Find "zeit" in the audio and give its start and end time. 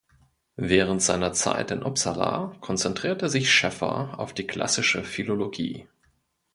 1.31-1.69